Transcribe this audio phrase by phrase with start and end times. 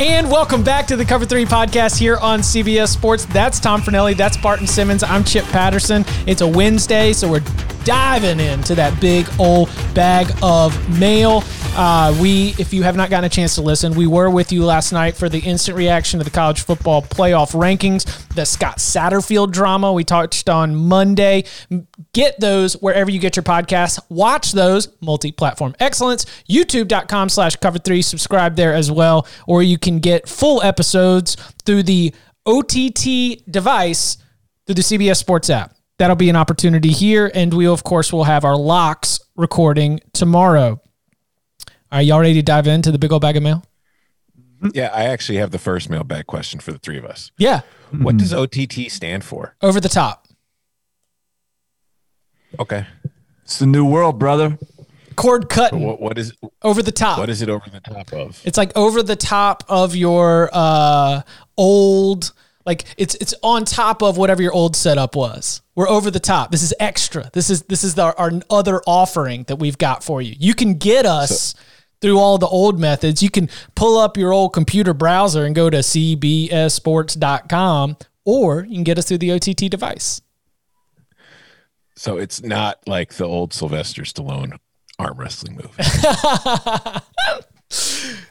[0.00, 3.26] And welcome back to the Cover 3 podcast here on CBS Sports.
[3.26, 4.16] That's Tom Fornelli.
[4.16, 5.04] That's Barton Simmons.
[5.04, 6.04] I'm Chip Patterson.
[6.26, 7.44] It's a Wednesday, so we're
[7.84, 11.42] diving into that big old bag of mail.
[11.76, 14.64] Uh, we, if you have not gotten a chance to listen, we were with you
[14.64, 19.50] last night for the instant reaction to the college football playoff rankings, the Scott Satterfield
[19.50, 21.44] drama we touched on Monday.
[22.12, 23.98] Get those wherever you get your podcasts.
[24.08, 28.02] Watch those, multi-platform excellence, youtube.com slash cover three.
[28.02, 29.26] Subscribe there as well.
[29.48, 31.36] Or you can get full episodes
[31.66, 32.14] through the
[32.46, 34.18] OTT device
[34.66, 37.30] through the CBS Sports app that'll be an opportunity here.
[37.34, 40.80] And we, of course, will have our locks recording tomorrow.
[41.94, 43.64] Are y'all ready to dive into the big old bag of mail?
[44.72, 47.30] Yeah, I actually have the first mailbag question for the three of us.
[47.38, 47.60] Yeah.
[47.92, 49.54] What does OTT stand for?
[49.62, 50.26] Over the top.
[52.58, 52.84] Okay.
[53.44, 54.58] It's the new world, brother.
[55.14, 55.84] Cord cutting.
[55.86, 57.20] What, what is over the top.
[57.20, 58.40] What is it over the top of?
[58.44, 61.22] It's like over the top of your uh,
[61.56, 62.32] old
[62.66, 65.62] like it's it's on top of whatever your old setup was.
[65.76, 66.50] We're over the top.
[66.50, 67.30] This is extra.
[67.32, 70.34] This is this is the, our other offering that we've got for you.
[70.38, 71.60] You can get us so,
[72.00, 73.22] through all the old methods.
[73.22, 78.84] You can pull up your old computer browser and go to cbssports.com or you can
[78.84, 80.20] get us through the OTT device.
[81.96, 84.58] So it's not like the old Sylvester Stallone
[84.98, 85.70] arm wrestling movie.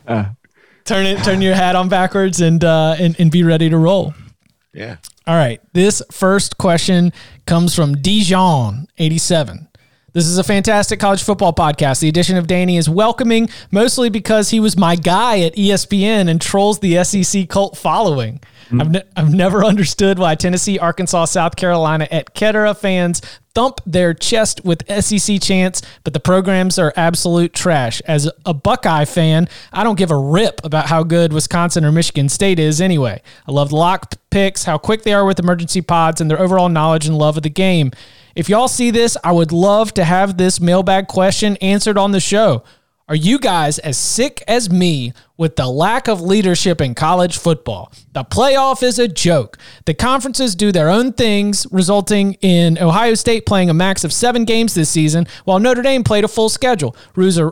[0.07, 0.25] uh,
[0.85, 4.13] turn it turn your hat on backwards and uh and, and be ready to roll.
[4.73, 4.97] Yeah.
[5.27, 5.61] All right.
[5.73, 7.13] This first question
[7.45, 9.67] comes from Dijon87.
[10.13, 11.99] This is a fantastic college football podcast.
[11.99, 16.39] The addition of Danny is welcoming, mostly because he was my guy at ESPN and
[16.39, 18.39] trolls the SEC cult following.
[18.65, 18.81] Mm-hmm.
[18.81, 23.21] I've, ne- I've never understood why Tennessee, Arkansas, South Carolina, et cetera fans
[23.55, 28.01] thump their chest with SEC chants, but the programs are absolute trash.
[28.01, 32.29] As a Buckeye fan, I don't give a rip about how good Wisconsin or Michigan
[32.29, 33.21] State is anyway.
[33.47, 36.69] I love the lock picks, how quick they are with emergency pods, and their overall
[36.69, 37.91] knowledge and love of the game.
[38.35, 42.19] If y'all see this, I would love to have this mailbag question answered on the
[42.19, 42.63] show.
[43.09, 47.91] Are you guys as sick as me with the lack of leadership in college football?
[48.13, 49.57] The playoff is a joke.
[49.85, 54.45] The conferences do their own things, resulting in Ohio State playing a max of seven
[54.45, 56.95] games this season, while Notre Dame played a full schedule.
[57.13, 57.51] Rules are,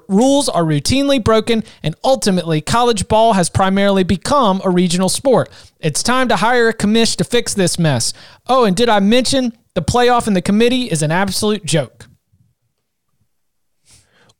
[0.64, 5.50] routinely broken, and ultimately, college ball has primarily become a regional sport.
[5.80, 8.14] It's time to hire a commish to fix this mess.
[8.48, 12.08] Oh, and did I mention the playoff and the committee is an absolute joke?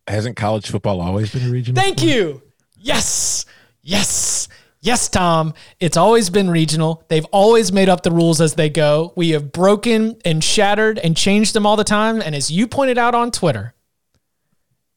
[0.08, 1.82] hasn't college football always been a regional?
[1.82, 2.12] Thank sport?
[2.12, 2.42] you.
[2.78, 3.46] Yes.
[3.82, 4.48] Yes.
[4.82, 5.54] Yes, Tom.
[5.80, 7.04] It's always been regional.
[7.08, 9.14] They've always made up the rules as they go.
[9.16, 12.22] We have broken and shattered and changed them all the time.
[12.22, 13.76] And as you pointed out on Twitter,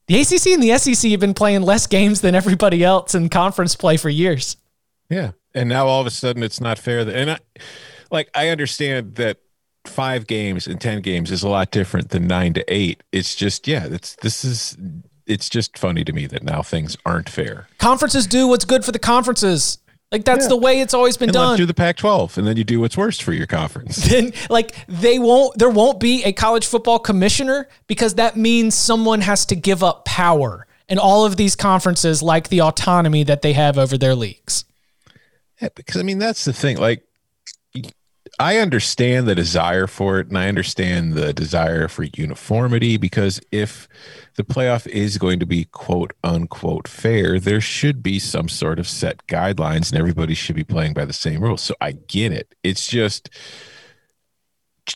[0.07, 3.75] the ACC and the SEC have been playing less games than everybody else in conference
[3.75, 4.57] play for years.
[5.09, 5.31] Yeah.
[5.53, 7.05] And now all of a sudden it's not fair.
[7.05, 7.39] That, and I,
[8.09, 9.37] like, I understand that
[9.95, 13.01] five games and 10 games is a lot different than nine to eight.
[13.11, 14.77] It's just, yeah, it's, this is,
[15.25, 17.67] it's just funny to me that now things aren't fair.
[17.77, 19.79] Conferences do what's good for the conferences.
[20.11, 20.49] Like that's yeah.
[20.49, 21.57] the way it's always been and done.
[21.57, 23.97] Do the Pac-12, and then you do what's worst for your conference.
[24.09, 29.21] Then, like they won't, there won't be a college football commissioner because that means someone
[29.21, 33.53] has to give up power, and all of these conferences like the autonomy that they
[33.53, 34.63] have over their leagues.
[35.61, 36.77] Yeah, because I mean that's the thing.
[36.77, 37.03] Like
[38.39, 43.87] I understand the desire for it, and I understand the desire for uniformity because if
[44.35, 48.87] the playoff is going to be quote unquote fair, there should be some sort of
[48.87, 51.61] set guidelines, and everybody should be playing by the same rules.
[51.61, 52.53] So I get it.
[52.63, 53.29] It's just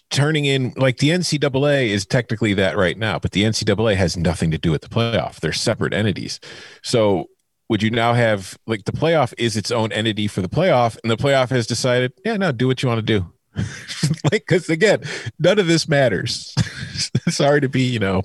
[0.09, 4.51] turning in like the NCAA is technically that right now, but the NCAA has nothing
[4.51, 5.39] to do with the playoff.
[5.39, 6.39] They're separate entities.
[6.83, 7.29] So
[7.69, 11.11] would you now have like the playoff is its own entity for the playoff and
[11.11, 13.31] the playoff has decided yeah no do what you want to do
[14.31, 15.03] like, because again,
[15.39, 16.53] none of this matters.
[17.29, 18.23] Sorry to be, you know,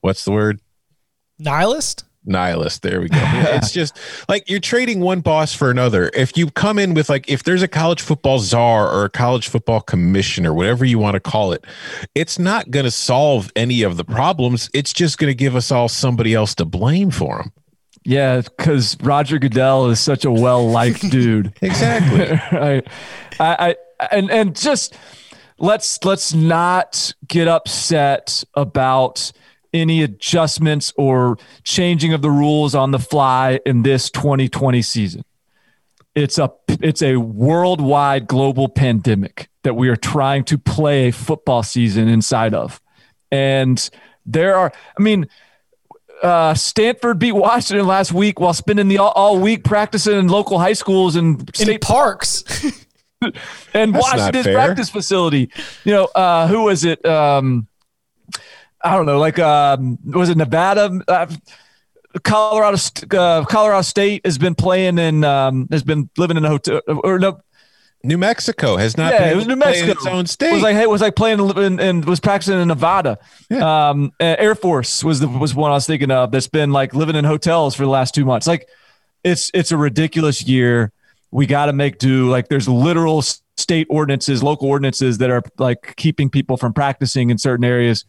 [0.00, 0.60] what's the word?
[1.38, 2.04] Nihilist?
[2.24, 2.82] nihilist.
[2.82, 3.18] There we go.
[3.20, 3.98] it's just
[4.28, 6.08] like you're trading one boss for another.
[6.14, 9.48] If you come in with like if there's a college football czar or a college
[9.48, 11.64] football commissioner, whatever you want to call it,
[12.14, 14.70] it's not going to solve any of the problems.
[14.72, 17.52] It's just going to give us all somebody else to blame for them.
[18.04, 21.52] Yeah, because Roger Goodell is such a well liked dude.
[21.60, 22.38] exactly.
[22.58, 22.86] right.
[23.38, 24.96] I, I and and just
[25.58, 29.32] let's let's not get upset about
[29.72, 35.24] any adjustments or changing of the rules on the fly in this 2020 season.
[36.14, 41.62] It's a it's a worldwide global pandemic that we are trying to play a football
[41.62, 42.82] season inside of.
[43.30, 43.88] And
[44.26, 45.26] there are I mean
[46.22, 50.58] uh, Stanford beat Washington last week while spending the all, all week practicing in local
[50.58, 52.44] high schools and state in parks.
[53.74, 55.50] and That's Washington's practice facility.
[55.84, 57.04] You know, uh, who was it?
[57.04, 57.66] Um,
[58.84, 61.00] I don't know, like um, was it Nevada?
[61.06, 61.26] Uh,
[62.24, 62.76] Colorado,
[63.16, 67.18] uh, Colorado State has been playing in, um, has been living in a hotel, or
[67.18, 67.40] no,
[68.04, 69.12] New Mexico has not.
[69.12, 69.92] Yeah, it was New Mexico.
[69.92, 70.50] its own state.
[70.50, 73.18] It was like hey, was like playing and, and was practicing in Nevada.
[73.50, 73.90] Yeah.
[73.90, 76.30] Um, Air Force was the was one I was thinking of.
[76.32, 78.46] That's been like living in hotels for the last two months.
[78.46, 78.68] Like,
[79.24, 80.92] it's it's a ridiculous year.
[81.30, 82.28] We got to make do.
[82.28, 87.38] Like, there's literal state ordinances, local ordinances that are like keeping people from practicing in
[87.38, 88.04] certain areas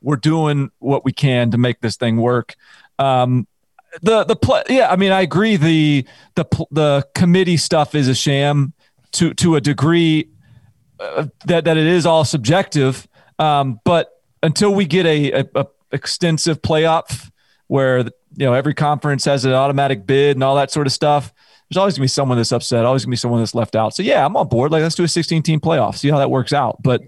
[0.00, 2.54] we're doing what we can to make this thing work.
[2.98, 3.46] Um,
[4.02, 5.56] the the play, yeah, I mean, I agree.
[5.56, 8.74] The the the committee stuff is a sham
[9.12, 10.28] to to a degree
[11.00, 13.06] uh, that that it is all subjective.
[13.38, 14.10] Um, but
[14.42, 17.30] until we get a, a, a extensive playoff
[17.66, 21.32] where you know every conference has an automatic bid and all that sort of stuff,
[21.68, 22.84] there's always gonna be someone that's upset.
[22.84, 23.94] Always gonna be someone that's left out.
[23.94, 24.72] So yeah, I'm on board.
[24.72, 25.96] Like let's do a 16 team playoff.
[25.96, 26.82] See how that works out.
[26.82, 27.02] But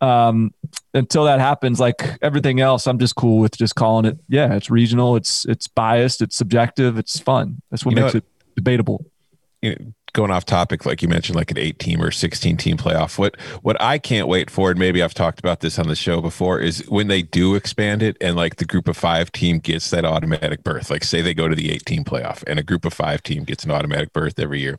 [0.00, 0.52] um,
[0.94, 4.18] until that happens, like everything else, I'm just cool with just calling it.
[4.28, 5.16] Yeah, it's regional.
[5.16, 6.22] It's it's biased.
[6.22, 6.98] It's subjective.
[6.98, 7.62] It's fun.
[7.70, 8.24] That's what you makes it
[8.54, 9.06] debatable.
[9.62, 12.76] You know, going off topic, like you mentioned, like an eight team or 16 team
[12.78, 13.18] playoff.
[13.18, 16.22] What what I can't wait for, and maybe I've talked about this on the show
[16.22, 19.90] before, is when they do expand it and like the group of five team gets
[19.90, 20.90] that automatic berth.
[20.90, 23.44] Like say they go to the eight team playoff and a group of five team
[23.44, 24.78] gets an automatic berth every year.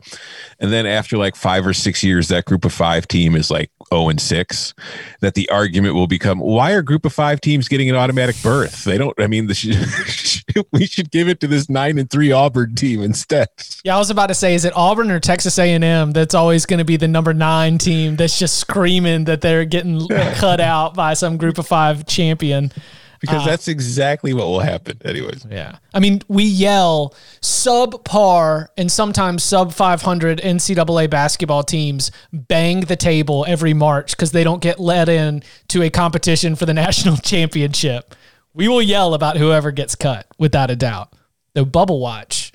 [0.59, 3.69] And then after like five or six years, that group of five team is like
[3.89, 4.73] 0 and 6,
[5.21, 8.83] that the argument will become why are group of five teams getting an automatic berth?
[8.83, 12.75] They don't, I mean, the, we should give it to this nine and three Auburn
[12.75, 13.47] team instead.
[13.83, 16.79] Yeah, I was about to say, is it Auburn or Texas A&M that's always going
[16.79, 21.13] to be the number nine team that's just screaming that they're getting cut out by
[21.13, 22.71] some group of five champion
[23.19, 28.91] because uh, that's exactly what will happen anyways yeah i mean we yell subpar and
[28.91, 34.79] sometimes sub 500 ncaa basketball teams bang the table every march because they don't get
[34.79, 38.15] let in to a competition for the national championship
[38.53, 41.13] we will yell about whoever gets cut without a doubt
[41.53, 42.51] the bubble watch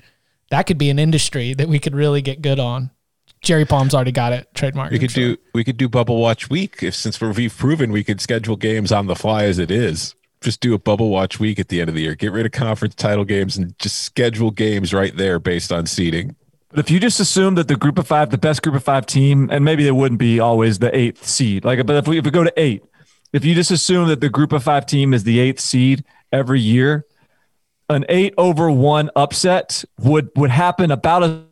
[0.53, 2.91] that could be an industry that we could really get good on.
[3.41, 4.91] Jerry Palm's already got it trademark.
[4.91, 5.29] We could sure.
[5.29, 8.91] do we could do Bubble Watch Week if since we've proven we could schedule games
[8.91, 10.13] on the fly as it is.
[10.43, 12.15] Just do a Bubble Watch Week at the end of the year.
[12.15, 16.35] Get rid of conference title games and just schedule games right there based on seeding.
[16.69, 19.05] But if you just assume that the group of five, the best group of five
[19.05, 21.63] team, and maybe it wouldn't be always the eighth seed.
[21.63, 22.83] Like, but if we, if we go to eight,
[23.31, 26.59] if you just assume that the group of five team is the eighth seed every
[26.59, 27.05] year,
[27.89, 31.45] an eight over one upset would would happen about a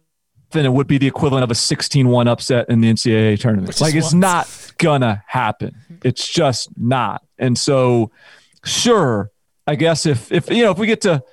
[0.51, 3.79] then it would be the equivalent of a 16-1 upset in the NCAA tournament.
[3.79, 5.75] like it's not gonna happen.
[6.03, 7.23] It's just not.
[7.37, 8.11] And so
[8.63, 9.31] sure,
[9.67, 11.23] I guess if if you know if we get to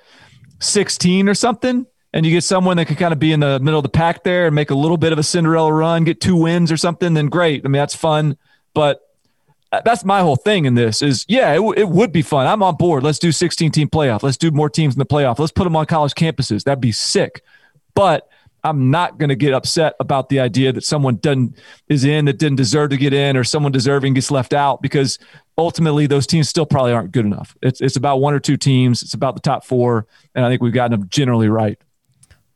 [0.59, 3.79] 16 or something and you get someone that could kind of be in the middle
[3.79, 6.35] of the pack there and make a little bit of a Cinderella run, get two
[6.35, 7.63] wins or something, then great.
[7.65, 8.37] I mean, that's fun.
[8.73, 9.01] But
[9.71, 12.47] uh, that's my whole thing in this is yeah, it, w- it would be fun.
[12.47, 13.03] I'm on board.
[13.03, 14.23] Let's do 16 team playoff.
[14.23, 15.39] Let's do more teams in the playoff.
[15.39, 16.63] Let's put them on college campuses.
[16.63, 17.43] That'd be sick.
[17.93, 18.27] But
[18.63, 21.55] I'm not going to get upset about the idea that someone doesn't
[21.87, 25.19] is in that didn't deserve to get in or someone deserving gets left out because
[25.59, 27.55] ultimately those teams still probably aren't good enough.
[27.61, 29.01] It's it's about one or two teams.
[29.01, 31.77] It's about the top 4 and I think we've gotten them generally right.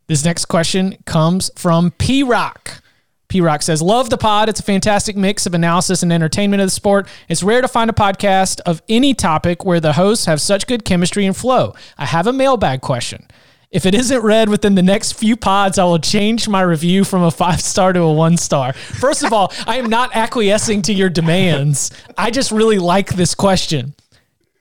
[0.07, 2.81] This next question comes from P Rock.
[3.29, 4.47] P Rock says, Love the pod.
[4.47, 7.07] It's a fantastic mix of analysis and entertainment of the sport.
[7.29, 10.85] It's rare to find a podcast of any topic where the hosts have such good
[10.85, 11.73] chemistry and flow.
[11.97, 13.25] I have a mailbag question.
[13.73, 17.23] If it isn't read within the next few pods, I will change my review from
[17.23, 18.71] a five star to a one star.
[18.73, 21.89] First of all, I am not acquiescing to your demands.
[22.15, 23.95] I just really like this question,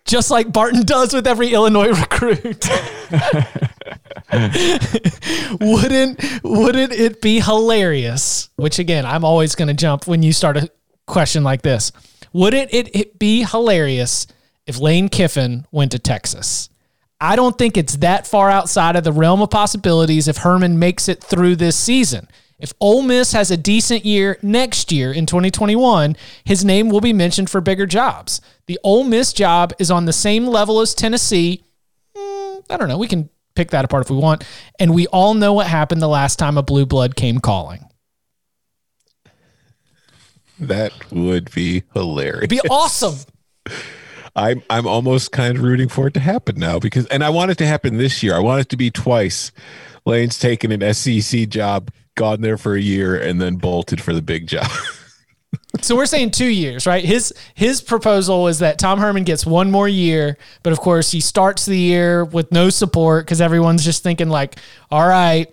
[0.07, 2.66] just like Barton does with every Illinois recruit.
[5.61, 8.49] wouldn't wouldn't it be hilarious?
[8.57, 10.71] Which again, I'm always going to jump when you start a
[11.07, 11.92] question like this:
[12.33, 14.26] Wouldn't it, it be hilarious
[14.66, 16.71] if Lane Kiffin went to Texas?
[17.23, 21.09] I don't think it's that far outside of the realm of possibilities if Herman makes
[21.09, 22.26] it through this season.
[22.59, 27.12] If Ole Miss has a decent year next year in 2021, his name will be
[27.12, 28.41] mentioned for bigger jobs.
[28.67, 31.62] The Ole Miss job is on the same level as Tennessee.
[32.17, 32.99] Mm, I don't know.
[32.99, 34.45] We can pick that apart if we want.
[34.81, 37.85] And we all know what happened the last time a blue blood came calling.
[40.59, 42.38] That would be hilarious.
[42.38, 43.19] It'd be awesome.
[44.34, 47.50] I'm I'm almost kind of rooting for it to happen now because and I want
[47.50, 48.34] it to happen this year.
[48.34, 49.52] I want it to be twice.
[50.04, 54.22] Lane's taken an SEC job, gone there for a year, and then bolted for the
[54.22, 54.70] big job.
[55.80, 57.04] so we're saying two years, right?
[57.04, 61.20] His his proposal is that Tom Herman gets one more year, but of course he
[61.20, 64.58] starts the year with no support because everyone's just thinking like,
[64.90, 65.52] all right,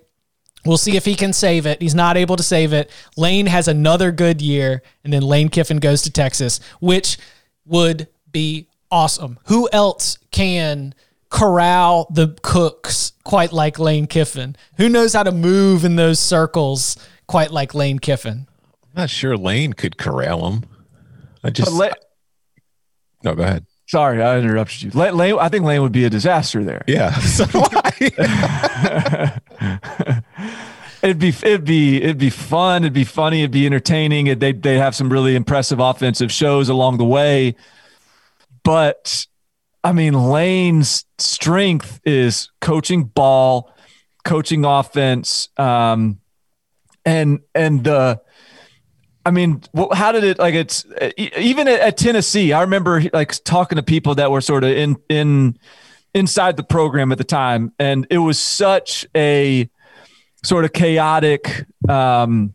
[0.66, 1.82] we'll see if he can save it.
[1.82, 2.90] He's not able to save it.
[3.18, 7.18] Lane has another good year, and then Lane Kiffin goes to Texas, which
[7.66, 9.40] would be awesome.
[9.46, 10.94] Who else can
[11.30, 14.56] corral the cooks quite like Lane Kiffin?
[14.78, 18.48] Who knows how to move in those circles quite like Lane Kiffin?
[18.84, 20.64] I'm not sure Lane could corral him.
[21.44, 21.90] I just La-
[23.24, 23.36] no.
[23.36, 23.66] Go ahead.
[23.88, 24.92] Sorry, I interrupted you.
[24.92, 26.84] Lane, I think Lane would be a disaster there.
[26.88, 27.18] Yeah.
[27.22, 27.46] So
[31.02, 32.84] it'd be it'd be it'd be fun.
[32.84, 33.40] It'd be funny.
[33.40, 34.40] It'd be entertaining.
[34.40, 37.56] They they have some really impressive offensive shows along the way.
[38.64, 39.26] But
[39.84, 43.74] I mean, Lane's strength is coaching ball,
[44.26, 46.20] coaching offense, um,
[47.06, 48.22] and and the.
[49.26, 49.62] I mean,
[49.94, 50.56] how did it like?
[50.56, 50.86] It's
[51.18, 52.52] even at, Tennessee.
[52.52, 55.58] I remember like talking to people that were sort of in in
[56.16, 59.70] inside the program at the time, and it was such a
[60.44, 61.66] sort of chaotic.
[61.88, 62.54] Um,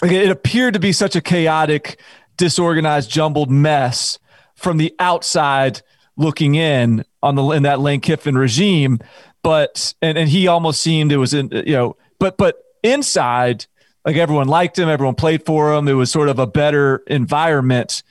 [0.00, 2.00] like it appeared to be such a chaotic,
[2.36, 4.18] disorganized, jumbled mess
[4.62, 5.82] from the outside
[6.16, 9.00] looking in on the in that Lane Kiffin regime.
[9.42, 13.66] But and and he almost seemed it was in you know, but but inside,
[14.04, 15.88] like everyone liked him, everyone played for him.
[15.88, 18.02] It was sort of a better environment.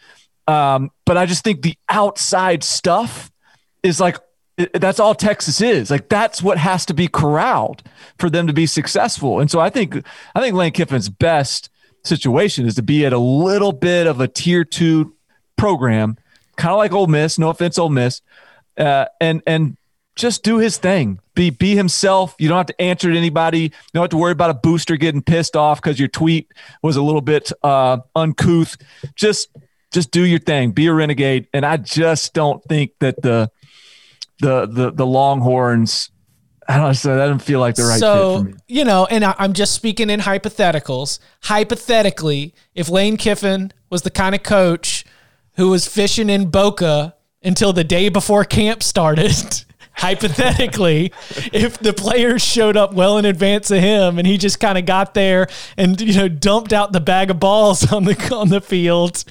[0.47, 3.31] Um, but I just think the outside stuff
[3.83, 4.17] is like
[4.73, 5.89] that's all Texas is.
[5.89, 7.83] Like that's what has to be corralled
[8.19, 9.39] for them to be successful.
[9.39, 9.95] And so I think
[10.35, 11.69] I think Lane Kiffin's best
[12.03, 15.15] situation is to be at a little bit of a tier two
[15.57, 16.17] program,
[16.61, 17.39] kind of like Ole Miss.
[17.39, 18.21] No offense, Ole Miss,
[18.77, 19.77] uh, and and
[20.15, 21.19] just do his thing.
[21.33, 22.35] Be be himself.
[22.37, 23.61] You don't have to answer to anybody.
[23.61, 26.51] You don't have to worry about a booster getting pissed off because your tweet
[26.83, 28.77] was a little bit uh, uncouth.
[29.15, 29.49] Just
[29.91, 30.71] just do your thing.
[30.71, 31.47] Be a renegade.
[31.53, 33.49] And I just don't think that the
[34.39, 36.11] the the the Longhorns.
[36.67, 36.93] I don't know.
[36.93, 40.09] So that doesn't feel like the right so, you know, and I, I'm just speaking
[40.09, 41.19] in hypotheticals.
[41.41, 45.03] Hypothetically, if Lane Kiffin was the kind of coach
[45.61, 47.13] who was fishing in Boca
[47.43, 49.63] until the day before camp started,
[49.93, 51.13] hypothetically,
[51.53, 54.87] if the players showed up well in advance of him and he just kind of
[54.87, 58.59] got there and you know dumped out the bag of balls on the on the
[58.59, 59.23] field,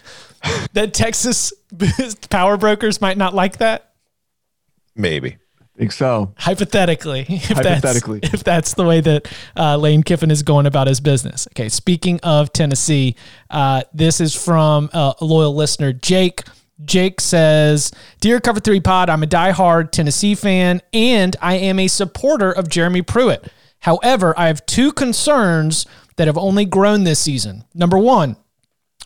[0.72, 1.52] that Texas
[2.30, 3.90] power brokers might not like that.
[4.94, 5.38] Maybe.
[5.80, 6.34] Think so.
[6.36, 8.18] Hypothetically, if Hypothetically.
[8.20, 11.48] That's, if that's the way that uh, Lane Kiffin is going about his business.
[11.52, 11.70] Okay.
[11.70, 13.16] Speaking of Tennessee,
[13.48, 16.42] uh, this is from uh, a loyal listener, Jake.
[16.84, 21.88] Jake says, Dear Cover 3 Pod, I'm a diehard Tennessee fan and I am a
[21.88, 23.50] supporter of Jeremy Pruitt.
[23.78, 27.64] However, I have two concerns that have only grown this season.
[27.72, 28.36] Number one,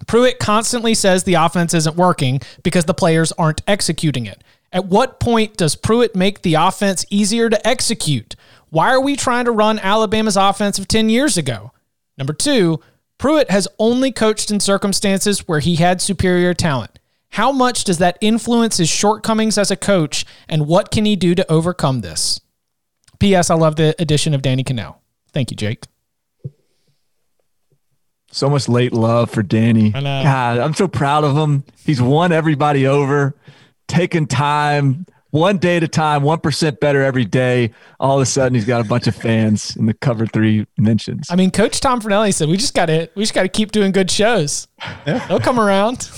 [0.08, 4.42] Pruitt constantly says the offense isn't working because the players aren't executing it.
[4.74, 8.34] At what point does Pruitt make the offense easier to execute?
[8.70, 11.70] Why are we trying to run Alabama's offense of 10 years ago?
[12.18, 12.80] Number two,
[13.16, 16.98] Pruitt has only coached in circumstances where he had superior talent.
[17.30, 21.36] How much does that influence his shortcomings as a coach, and what can he do
[21.36, 22.40] to overcome this?
[23.20, 23.50] P.S.
[23.50, 24.96] I love the addition of Danny Kanell.
[25.32, 25.84] Thank you, Jake.
[28.32, 29.90] So much late love for Danny.
[29.90, 31.62] God, I'm so proud of him.
[31.84, 33.36] He's won everybody over
[33.94, 37.70] taking time one day at a time, 1% better every day.
[37.98, 41.28] All of a sudden he's got a bunch of fans in the cover three mentions.
[41.30, 43.72] I mean, coach Tom Fornelli said, we just got to, we just got to keep
[43.72, 44.68] doing good shows.
[45.06, 45.26] Yeah.
[45.26, 46.08] They'll come around.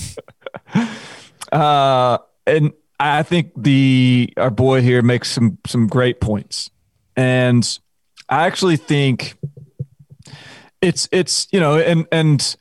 [1.51, 6.69] uh, and I think the, our boy here makes some, some great points.
[7.15, 7.79] And
[8.29, 9.35] I actually think
[10.81, 12.55] it's, it's, you know, and, and,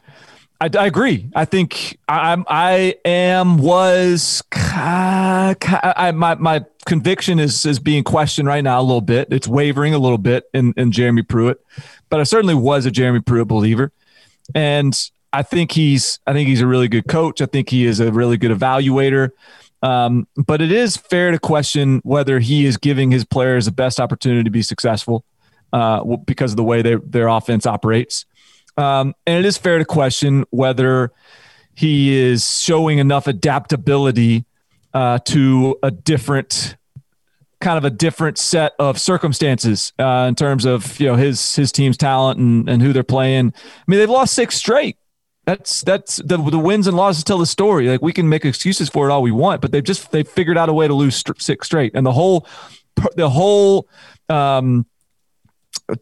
[0.61, 1.29] I, I, agree.
[1.35, 8.65] I think I'm, I am, was, I, my, my conviction is, is being questioned right
[8.65, 9.29] now a little bit.
[9.31, 11.65] It's wavering a little bit in, in Jeremy Pruitt,
[12.09, 13.93] but I certainly was a Jeremy Pruitt believer.
[14.55, 14.99] And
[15.33, 17.43] I think he's I think he's a really good coach.
[17.43, 19.31] I think he is a really good evaluator.
[19.83, 24.01] Um, but it is fair to question whether he is giving his players the best
[24.01, 25.25] opportunity to be successful
[25.73, 28.25] uh, because of the way they, their offense operates.
[28.77, 31.13] Um, and it is fair to question whether
[31.75, 34.45] he is showing enough adaptability
[34.95, 36.77] uh, to a different
[37.61, 41.73] kind of a different set of circumstances uh, in terms of you know his his
[41.73, 43.53] team's talent and, and who they're playing.
[43.57, 44.97] I mean, they've lost six straight.
[45.45, 47.89] That's that's the the wins and losses tell the story.
[47.89, 50.59] Like we can make excuses for it all we want, but they've just they've figured
[50.59, 51.93] out a way to lose six straight.
[51.95, 52.47] And the whole
[53.17, 53.89] the whole
[54.29, 54.87] um,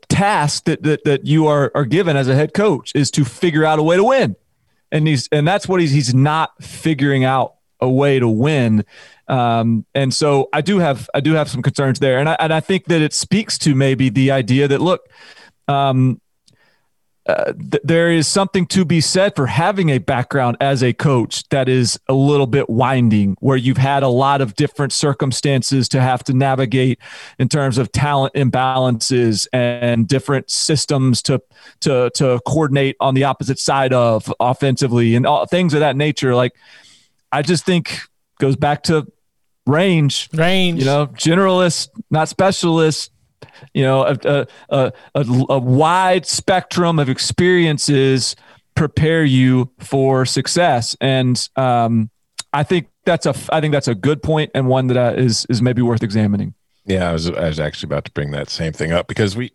[0.08, 3.64] task that, that that you are are given as a head coach is to figure
[3.64, 4.36] out a way to win.
[4.90, 8.84] And he's and that's what he's he's not figuring out a way to win.
[9.28, 12.52] Um, and so I do have I do have some concerns there, and I and
[12.52, 15.08] I think that it speaks to maybe the idea that look,
[15.68, 16.20] um,
[17.26, 21.48] uh, th- there is something to be said for having a background as a coach
[21.48, 26.00] that is a little bit winding, where you've had a lot of different circumstances to
[26.00, 26.98] have to navigate
[27.38, 31.40] in terms of talent imbalances and different systems to
[31.80, 36.34] to to coordinate on the opposite side of offensively and all, things of that nature.
[36.34, 36.52] Like,
[37.32, 38.00] I just think
[38.38, 39.10] goes back to
[39.66, 40.80] range, range.
[40.80, 43.10] You know, generalist, not specialist
[43.72, 48.36] you know, a, a, a, a wide spectrum of experiences
[48.74, 50.96] prepare you for success.
[51.00, 52.10] And um,
[52.52, 55.46] I think that's a I think that's a good point and one that uh, is
[55.48, 56.54] is maybe worth examining.
[56.86, 59.52] Yeah, I was I was actually about to bring that same thing up because we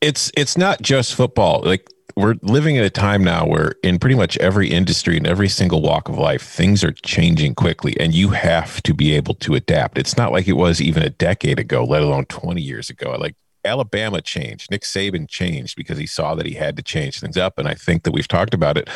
[0.00, 1.62] it's it's not just football.
[1.64, 5.48] Like we're living at a time now where in pretty much every industry and every
[5.48, 9.54] single walk of life things are changing quickly and you have to be able to
[9.54, 9.98] adapt.
[9.98, 13.16] It's not like it was even a decade ago let alone 20 years ago.
[13.18, 17.36] Like alabama changed nick saban changed because he saw that he had to change things
[17.36, 17.58] up.
[17.58, 18.88] And i think that we've talked about it.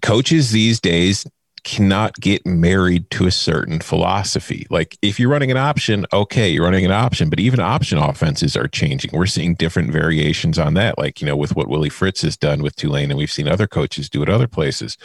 [0.00, 1.26] Coaches these days
[1.64, 4.66] cannot get married to a certain philosophy.
[4.68, 8.56] Like if you're running an option, okay, you're running an option, but even option offenses
[8.56, 9.10] are changing.
[9.12, 12.62] We're seeing different variations on that, like, you know, with what Willie Fritz has done
[12.62, 14.98] with Tulane, and we've seen other coaches do it other places.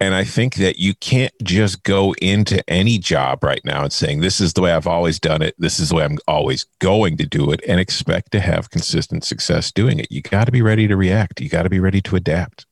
[0.00, 4.18] And I think that you can't just go into any job right now and saying,
[4.18, 5.54] this is the way I've always done it.
[5.58, 9.22] This is the way I'm always going to do it and expect to have consistent
[9.22, 10.10] success doing it.
[10.10, 11.40] You got to be ready to react.
[11.40, 12.66] You got to be ready to adapt.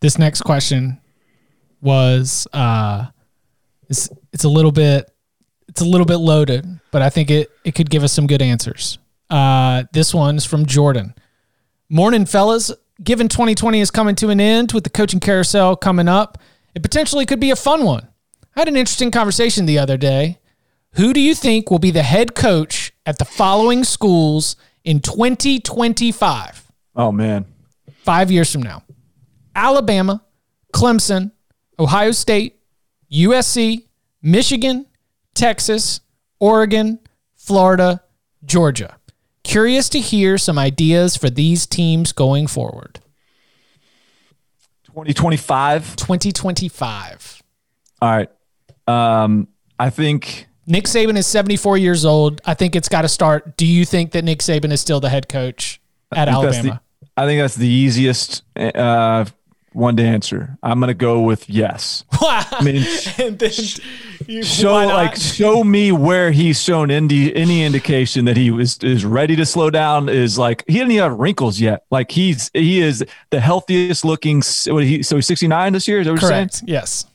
[0.00, 1.00] This next question
[1.82, 3.06] was uh,
[3.88, 5.10] it's it's a little bit
[5.68, 8.40] it's a little bit loaded, but I think it it could give us some good
[8.40, 8.98] answers.
[9.28, 11.14] Uh, this one's from Jordan.
[11.88, 12.72] Morning, fellas.
[13.02, 16.38] Given 2020 is coming to an end with the coaching carousel coming up,
[16.74, 18.06] it potentially could be a fun one.
[18.54, 20.38] I had an interesting conversation the other day.
[20.96, 26.70] Who do you think will be the head coach at the following schools in 2025?
[26.94, 27.46] Oh, man.
[28.04, 28.82] Five years from now
[29.56, 30.22] Alabama,
[30.74, 31.32] Clemson,
[31.78, 32.60] Ohio State,
[33.10, 33.86] USC,
[34.22, 34.86] Michigan,
[35.34, 36.00] Texas,
[36.38, 36.98] Oregon,
[37.34, 38.02] Florida,
[38.44, 38.96] Georgia.
[39.44, 43.00] Curious to hear some ideas for these teams going forward.
[44.84, 45.96] 2025.
[45.96, 47.42] 2025.
[48.00, 48.28] All right.
[48.86, 52.40] Um, I think Nick Saban is 74 years old.
[52.44, 53.56] I think it's got to start.
[53.56, 55.80] Do you think that Nick Saban is still the head coach
[56.14, 56.80] at I Alabama?
[57.00, 59.24] The, I think that's the easiest uh,
[59.74, 60.56] one to answer.
[60.62, 62.04] I'm going to go with yes.
[62.22, 62.44] Wow.
[62.52, 62.86] I mean,
[63.18, 63.50] and then
[64.28, 69.04] you, show like show me where he's shown any any indication that he was is
[69.04, 70.08] ready to slow down.
[70.08, 71.84] Is like he didn't even have wrinkles yet.
[71.90, 74.40] Like he's he is the healthiest looking.
[74.68, 75.98] What he so he's 69 this year.
[75.98, 76.54] Is that what Correct.
[76.54, 76.68] Saying?
[76.68, 77.06] Yes.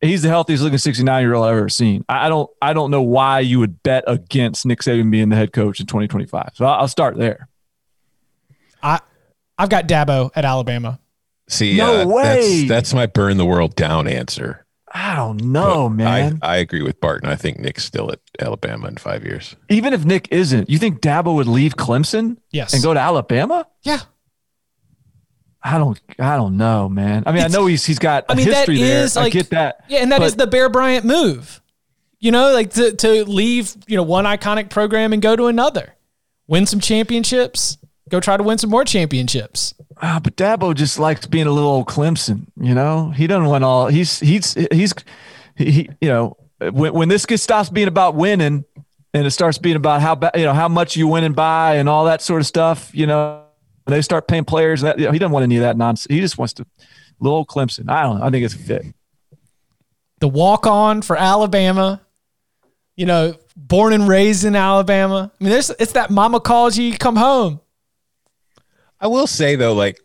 [0.00, 2.04] He's the healthiest looking 69 year old I've ever seen.
[2.08, 5.52] I don't I don't know why you would bet against Nick Saban being the head
[5.52, 6.50] coach in 2025.
[6.54, 7.48] So I'll start there.
[8.82, 8.98] I
[9.56, 10.98] I've got Dabo at Alabama.
[11.48, 12.66] See, no uh, way.
[12.66, 14.64] That's, that's, my burn the world down answer.
[14.92, 16.38] I don't know, but man.
[16.40, 17.28] I, I agree with Barton.
[17.28, 19.56] I think Nick's still at Alabama in five years.
[19.68, 22.36] Even if Nick isn't, you think Dabo would leave Clemson?
[22.52, 22.72] Yes.
[22.72, 23.66] And go to Alabama?
[23.82, 24.00] Yeah.
[25.64, 27.22] I don't I don't know, man.
[27.26, 29.04] I mean, it's, I know he's he's got I mean, history there.
[29.04, 29.84] Like, I get that.
[29.88, 31.62] Yeah, and that is the Bear Bryant move.
[32.20, 35.94] You know, like to to leave, you know, one iconic program and go to another.
[36.46, 37.78] Win some championships,
[38.10, 39.74] go try to win some more championships.
[40.02, 42.46] Ah, but Dabo just likes being a little old Clemson.
[42.60, 43.88] You know, he doesn't want all.
[43.88, 44.94] He's he's he's
[45.56, 45.88] he.
[46.00, 48.64] You know, when when this gets stops being about winning
[49.12, 52.06] and it starts being about how you know how much you winning by and all
[52.06, 52.90] that sort of stuff.
[52.92, 53.44] You know,
[53.86, 54.82] they start paying players.
[54.82, 56.12] That you know, he doesn't want any of that nonsense.
[56.12, 56.66] He just wants to
[57.20, 57.88] little old Clemson.
[57.88, 58.24] I don't know.
[58.24, 58.84] I think it's a fit.
[60.20, 62.00] The walk on for Alabama.
[62.96, 65.32] You know, born and raised in Alabama.
[65.40, 67.60] I mean, there's it's that mama calls you, you come home.
[69.04, 70.00] I will say though, like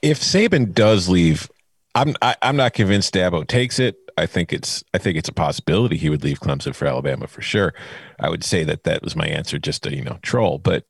[0.00, 1.50] if Saban does leave,
[1.96, 3.96] I'm I, I'm not convinced Dabo takes it.
[4.16, 7.42] I think it's I think it's a possibility he would leave Clemson for Alabama for
[7.42, 7.74] sure.
[8.20, 10.58] I would say that that was my answer, just to you know troll.
[10.58, 10.86] But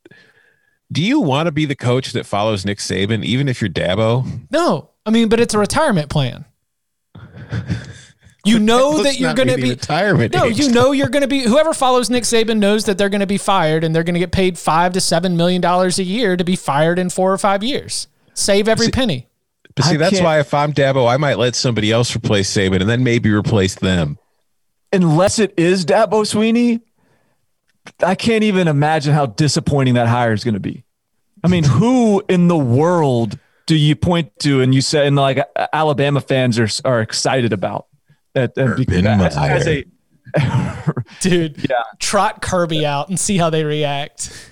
[0.92, 4.26] do you want to be the coach that follows Nick Saban, even if you're Dabo?
[4.50, 6.44] No, I mean, but it's a retirement plan.
[8.44, 10.34] You know that you're going to be retirement.
[10.34, 11.42] No, age, you know you're going to be.
[11.44, 14.20] Whoever follows Nick Saban knows that they're going to be fired, and they're going to
[14.20, 17.38] get paid five to seven million dollars a year to be fired in four or
[17.38, 18.06] five years.
[18.34, 19.28] Save every See- penny.
[19.76, 22.52] But see, I that's can't- why if I'm Dabo, I might let somebody else replace
[22.52, 24.18] Saban and then maybe replace them.
[24.92, 26.80] Unless it is Dabo Swinney,
[28.00, 30.84] I can't even imagine how disappointing that hire is going to be.
[31.42, 35.38] I mean, who in the world do you point to and you say, and like
[35.56, 37.86] uh, Alabama fans are are excited about
[38.34, 38.54] that?
[38.54, 39.84] that Urban as, as a
[41.20, 41.76] Dude, Yeah.
[41.98, 44.48] trot Kirby out and see how they react.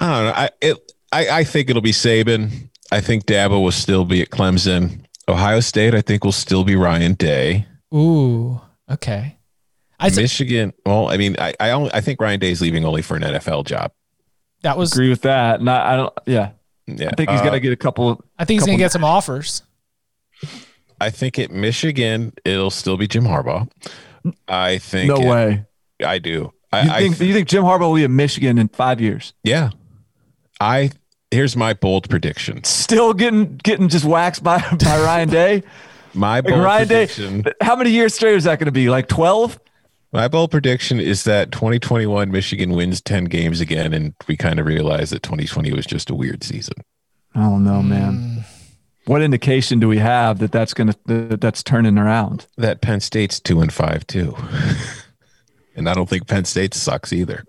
[0.00, 0.32] I don't know.
[0.34, 2.68] I it I, I think it'll be Saban.
[2.90, 5.04] I think Dabo will still be at Clemson.
[5.28, 7.66] Ohio State, I think will still be Ryan Day.
[7.94, 9.38] Ooh, okay.
[9.98, 13.00] I said Michigan, well, I mean, I I, only, I think Ryan Day's leaving only
[13.02, 13.92] for an NFL job.
[14.62, 14.92] that was.
[14.92, 15.60] agree with that.
[15.60, 16.12] And I, I don't.
[16.26, 16.50] Yeah,
[16.86, 18.22] Yeah, I think he's uh, got to get a couple.
[18.38, 19.62] I think he's couple- gonna get some offers.
[21.04, 23.68] I think at Michigan it'll still be Jim Harbaugh.
[24.48, 25.64] I think No it- way.
[26.04, 26.30] I do.
[26.30, 29.32] You I, I think you think Jim Harbaugh will be at Michigan in five years?
[29.44, 29.70] yeah.
[30.60, 30.90] I
[31.30, 32.62] here's my bold prediction.
[32.64, 35.62] Still getting getting just waxed by by Ryan Day.
[36.14, 37.08] My Like bold Ryan Day.
[37.60, 38.88] How many years straight is that going to be?
[38.88, 39.58] Like twelve?
[40.12, 44.66] My bold prediction is that 2021 Michigan wins 10 games again, and we kind of
[44.66, 46.74] realize that 2020 was just a weird season.
[47.34, 48.12] I don't know, man.
[48.14, 48.44] Mm.
[49.06, 52.46] What indication do we have that that's going to that that's turning around?
[52.56, 54.34] That Penn State's two and five too,
[55.76, 57.44] and I don't think Penn State sucks either.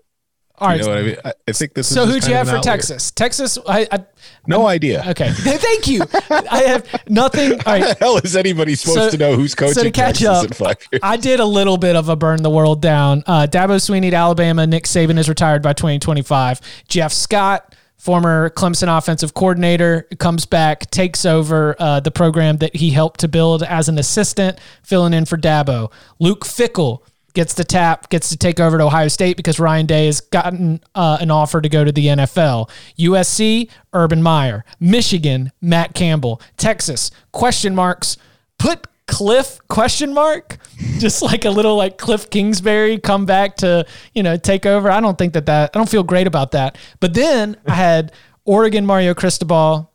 [0.58, 0.80] All right.
[0.80, 1.16] You know what I mean?
[1.22, 1.90] I, I think this.
[1.90, 2.72] Is So who'd just you have for an outlier.
[2.76, 3.10] Texas?
[3.10, 3.58] Texas.
[3.68, 4.06] I, I
[4.46, 5.04] No idea.
[5.08, 5.30] okay.
[5.34, 6.00] Thank you.
[6.30, 7.52] I have nothing.
[7.66, 7.82] All right.
[7.82, 10.28] How the hell is anybody supposed So- to know who's coaching so to catch Texas
[10.28, 11.00] up, in five years?
[11.02, 13.22] I did a little bit of a burn the world down.
[13.26, 14.66] Uh, Dabo Swinney at Alabama.
[14.66, 16.62] Nick Saban is retired by 2025.
[16.88, 22.90] Jeff Scott, former Clemson offensive coordinator, comes back, takes over uh, the program that he
[22.90, 25.90] helped to build as an assistant, filling in for Dabo.
[26.18, 27.00] Luke Fickell
[27.34, 30.80] gets the tap, gets to take over to Ohio State because Ryan Day has gotten
[30.94, 32.70] uh, an offer to go to the NFL.
[32.98, 34.64] USC, Urban Meyer.
[34.80, 36.40] Michigan, Matt Campbell.
[36.56, 38.16] Texas, question marks.
[38.58, 40.58] Put Cliff question mark,
[40.98, 44.90] just like a little like Cliff Kingsbury come back to you know take over.
[44.90, 46.76] I don't think that that I don't feel great about that.
[47.00, 48.12] But then I had
[48.44, 49.92] Oregon Mario Cristobal,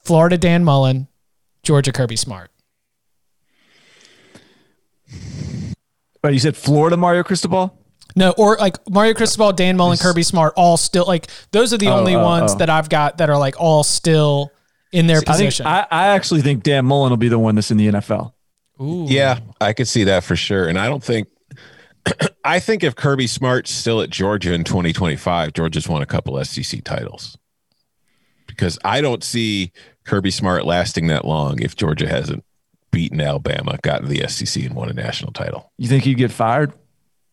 [0.00, 1.08] Florida Dan Mullen,
[1.62, 2.50] Georgia Kirby Smart.
[6.24, 7.78] Oh, you said Florida Mario Cristobal?
[8.16, 11.88] No, or like Mario Cristobal, Dan Mullen, Kirby Smart, all still like those are the
[11.88, 12.58] oh, only oh, ones oh.
[12.58, 14.50] that I've got that are like all still
[14.90, 15.66] in their I think position.
[15.66, 18.32] I, I actually think Dan Mullen will be the one that's in the NFL.
[18.80, 19.06] Ooh.
[19.08, 20.68] Yeah, I could see that for sure.
[20.68, 21.28] And I don't think
[22.44, 26.82] I think if Kirby Smart's still at Georgia in 2025, Georgia's won a couple SEC
[26.84, 27.36] titles.
[28.46, 29.72] Because I don't see
[30.04, 32.44] Kirby Smart lasting that long if Georgia hasn't
[32.90, 35.70] beaten Alabama, gotten the SEC, and won a national title.
[35.76, 36.72] You think he'd get fired?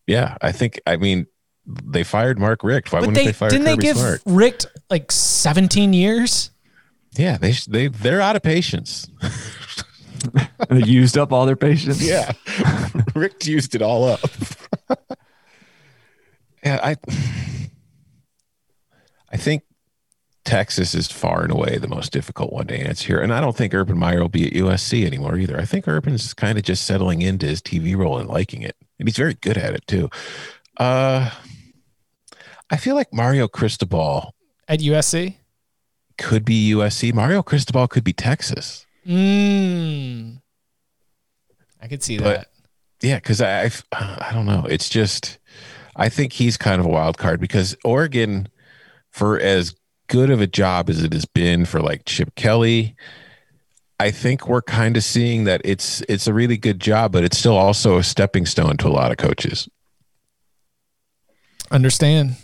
[0.06, 0.80] Yeah, I think.
[0.86, 1.26] I mean,
[1.66, 2.92] they fired Mark Richt.
[2.92, 4.22] Why But wouldn't they they, fire didn't Kirby they give Smart?
[4.26, 6.50] Richt like 17 years?
[7.16, 9.08] Yeah, they they they're out of patience.
[10.68, 12.02] And they used up all their patience.
[12.02, 12.32] Yeah,
[13.14, 14.20] Richt used it all up.
[16.64, 16.96] yeah, I
[19.30, 19.62] I think
[20.44, 23.56] Texas is far and away the most difficult one to answer here, and I don't
[23.56, 25.58] think Urban Meyer will be at USC anymore either.
[25.58, 29.06] I think Urban's kind of just settling into his TV role and liking it, and
[29.08, 30.08] he's very good at it too.
[30.78, 31.30] Uh,
[32.70, 34.34] I feel like Mario Cristobal
[34.68, 35.36] At USC?
[36.18, 37.12] could be USC.
[37.12, 38.86] Mario Cristobal could be Texas.
[39.06, 40.40] Mm.
[41.80, 42.48] I could see But- that.
[43.02, 44.66] Yeah, because I I don't know.
[44.68, 45.38] It's just
[45.94, 48.48] I think he's kind of a wild card because Oregon,
[49.10, 49.74] for as
[50.08, 52.96] good of a job as it has been for like Chip Kelly,
[54.00, 57.38] I think we're kind of seeing that it's it's a really good job, but it's
[57.38, 59.68] still also a stepping stone to a lot of coaches.
[61.70, 62.36] Understand.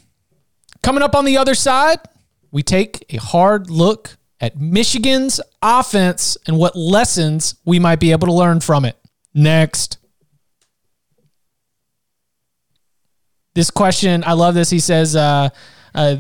[0.82, 1.98] Coming up on the other side,
[2.50, 8.26] we take a hard look at Michigan's offense and what lessons we might be able
[8.26, 8.98] to learn from it.
[9.32, 9.98] Next.
[13.54, 14.68] This question, I love this.
[14.68, 15.50] He says, uh,
[15.94, 16.16] uh,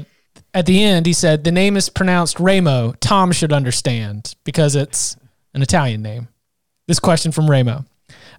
[0.54, 2.92] at the end, he said, the name is pronounced Ramo.
[3.00, 5.16] Tom should understand because it's
[5.52, 6.28] an Italian name.
[6.86, 7.84] This question from Ramo.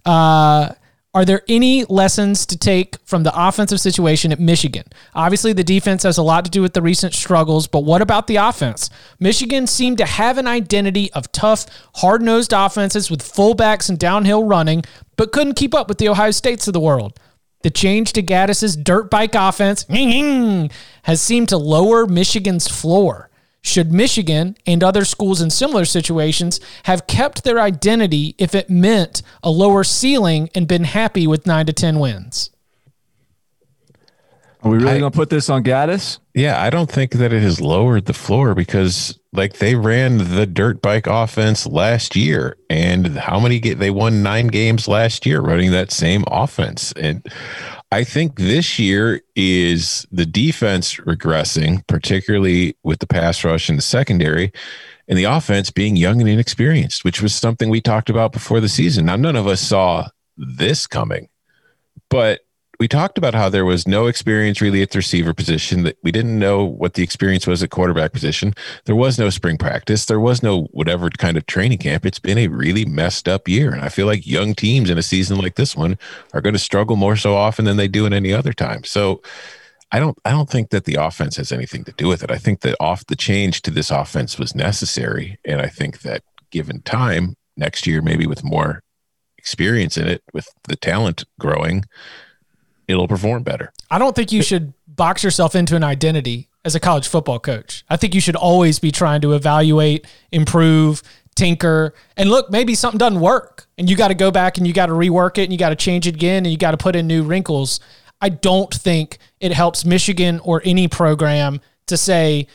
[0.06, 0.74] Uh,
[1.16, 4.86] Are there any lessons to take from the offensive situation at Michigan?
[5.14, 8.26] Obviously, the defense has a lot to do with the recent struggles, but what about
[8.26, 8.90] the offense?
[9.20, 14.44] Michigan seemed to have an identity of tough, hard nosed offenses with fullbacks and downhill
[14.44, 14.82] running,
[15.16, 17.20] but couldn't keep up with the Ohio States of the world.
[17.62, 19.86] The change to Gattis's dirt bike offense
[21.04, 23.30] has seemed to lower Michigan's floor.
[23.66, 29.22] Should Michigan and other schools in similar situations have kept their identity if it meant
[29.42, 32.50] a lower ceiling and been happy with nine to 10 wins?
[34.62, 36.20] Are we really going to put this on Gattis?
[36.34, 40.46] Yeah, I don't think that it has lowered the floor because like they ran the
[40.46, 45.42] dirt bike offense last year and how many get they won 9 games last year
[45.42, 47.26] running that same offense and
[47.94, 53.84] I think this year is the defense regressing particularly with the pass rush and the
[53.84, 54.52] secondary
[55.08, 58.68] and the offense being young and inexperienced which was something we talked about before the
[58.68, 59.06] season.
[59.06, 61.30] Now none of us saw this coming
[62.10, 62.42] but
[62.80, 66.12] we talked about how there was no experience really at the receiver position that we
[66.12, 68.54] didn't know what the experience was at quarterback position.
[68.86, 70.06] There was no spring practice.
[70.06, 72.06] There was no whatever kind of training camp.
[72.06, 75.04] It's been a really messed up year and i feel like young teams in a
[75.04, 75.98] season like this one
[76.34, 78.84] are going to struggle more so often than they do in any other time.
[78.84, 79.22] So
[79.92, 82.32] I don't I don't think that the offense has anything to do with it.
[82.32, 86.24] I think that off the change to this offense was necessary and I think that
[86.50, 88.82] given time next year maybe with more
[89.38, 91.84] experience in it with the talent growing
[92.88, 93.72] it'll perform better.
[93.90, 97.84] I don't think you should box yourself into an identity as a college football coach.
[97.90, 101.04] I think you should always be trying to evaluate, improve,
[101.36, 104.74] tinker, and look, maybe something doesn't work and you got to go back and you
[104.74, 106.78] got to rework it and you got to change it again and you got to
[106.78, 107.80] put in new wrinkles.
[108.22, 112.48] I don't think it helps Michigan or any program to say,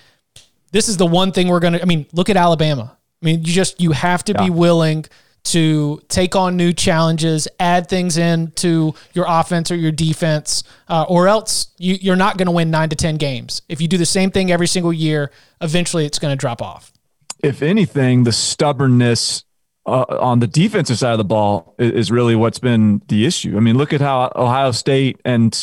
[0.71, 2.97] this is the one thing we're going to, I mean, look at Alabama.
[3.23, 5.05] I mean, you just, you have to be willing
[5.45, 11.29] to take on new challenges, add things into your offense or your defense, uh, or
[11.29, 13.63] else you, you're not going to win nine to 10 games.
[13.69, 16.93] If you do the same thing every single year, eventually it's going to drop off.
[17.43, 19.45] If anything, the stubbornness
[19.87, 23.57] uh, on the defensive side of the ball is, is really what's been the issue.
[23.57, 25.57] I mean, look at how Ohio State and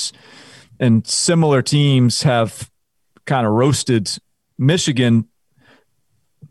[0.79, 2.69] and similar teams have
[3.25, 4.09] kind of roasted
[4.57, 5.27] Michigan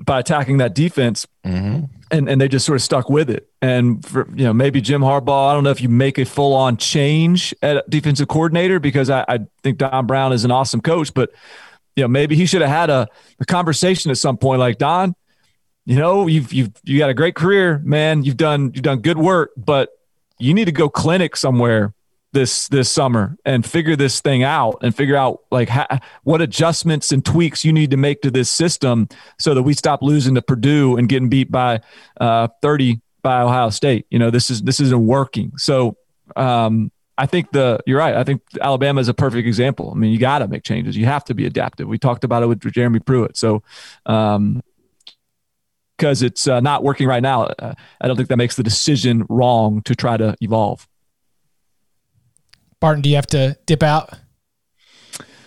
[0.05, 1.85] by attacking that defense mm-hmm.
[2.11, 3.49] and and they just sort of stuck with it.
[3.63, 6.53] And for you know, maybe Jim Harbaugh, I don't know if you make a full
[6.53, 11.15] on change at defensive coordinator because I, I think Don Brown is an awesome coach,
[11.15, 11.31] but
[11.97, 13.09] you know, maybe he should have had a,
[13.41, 15.15] a conversation at some point like Don,
[15.87, 18.25] you know, you've you've you got a great career, man.
[18.25, 19.91] You've done you've done good work, but
[20.39, 21.95] you need to go clinic somewhere
[22.35, 27.13] this this summer and figure this thing out and figure out like ha- what adjustments
[27.13, 30.43] and tweaks you need to make to this system so that we stop losing to
[30.43, 31.81] Purdue and getting beat by
[32.21, 34.07] uh, 30 by Ohio State.
[34.11, 35.53] You know, this is this isn't working.
[35.57, 35.97] So
[36.37, 38.15] um, I think the you're right.
[38.15, 39.91] I think Alabama is a perfect example.
[39.91, 40.97] I mean, you got to make changes.
[40.97, 41.89] You have to be adaptive.
[41.89, 43.37] We talked about it with Jeremy Pruitt.
[43.37, 43.63] So
[44.05, 44.63] um,
[45.97, 49.25] because it's uh, not working right now, uh, I don't think that makes the decision
[49.29, 50.87] wrong to try to evolve.
[52.85, 54.11] Barton, do you have to dip out?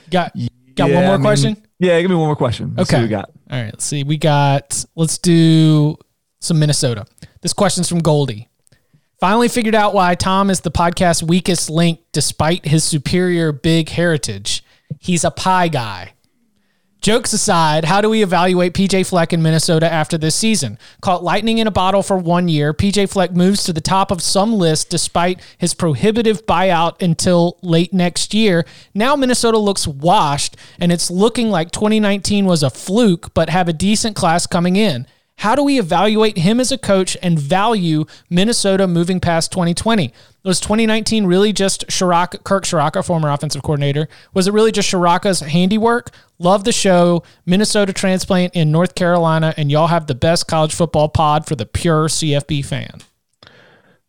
[0.09, 0.33] Got
[0.73, 1.63] got Yeah, one more I mean, question?
[1.77, 2.73] Yeah, give me one more question.
[2.75, 3.03] Let's see Okay.
[3.03, 3.29] what we got.
[3.51, 4.03] All right, let's see.
[4.03, 5.97] We got, let's do
[6.41, 7.05] some Minnesota.
[7.41, 8.49] This question's from Goldie.
[9.19, 14.63] Finally figured out why Tom is the podcast's weakest link despite his superior big heritage.
[14.99, 16.13] He's a pie guy.
[17.01, 20.79] Jokes aside, how do we evaluate PJ Fleck in Minnesota after this season?
[21.01, 24.21] Caught lightning in a bottle for one year, PJ Fleck moves to the top of
[24.21, 28.65] some list despite his prohibitive buyout until late next year.
[28.93, 33.73] Now Minnesota looks washed, and it's looking like 2019 was a fluke, but have a
[33.73, 35.05] decent class coming in.
[35.37, 40.11] How do we evaluate him as a coach and value Minnesota moving past 2020?
[40.43, 44.07] Was 2019 really just Ciarrocca, Kirk Ciarrocca, former offensive coordinator?
[44.33, 46.09] Was it really just Ciarrocca's handiwork?
[46.39, 47.21] Love the show.
[47.45, 51.67] Minnesota transplant in North Carolina, and y'all have the best college football pod for the
[51.67, 53.01] pure CFB fan.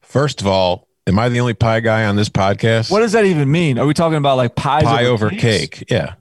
[0.00, 2.90] First of all, am I the only pie guy on this podcast?
[2.90, 3.78] What does that even mean?
[3.78, 5.84] Are we talking about like pies pie over, over cake?
[5.90, 6.14] Yeah.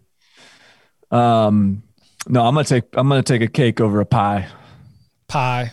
[1.11, 1.83] Um,
[2.27, 4.49] no, I'm gonna take I'm gonna take a cake over a pie.
[5.27, 5.71] Pie.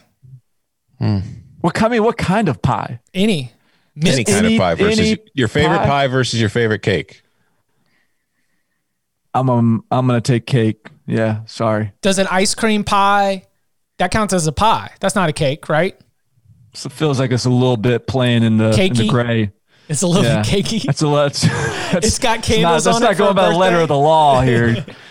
[1.61, 3.01] What I mean, what kind of pie?
[3.13, 3.53] Any.
[4.05, 5.87] Any kind any- of pie versus any your favorite pie?
[5.87, 6.07] pie.
[6.09, 7.23] versus your favorite cake.
[9.33, 10.89] I'm um, I'm gonna take cake.
[11.07, 11.93] Yeah, sorry.
[12.03, 13.45] Does an ice cream pie,
[13.99, 14.91] that counts as a pie?
[15.01, 15.99] That's not a cake, right?
[16.73, 19.53] So it feels like it's a little bit playing in the, in the gray.
[19.89, 20.43] It's a little Yeah.
[20.43, 20.83] bit cakey.
[20.85, 21.33] That's a lot.
[21.93, 23.57] That's, It's got that's candles not, on That's it not for a going by the
[23.59, 24.85] letter of the law here.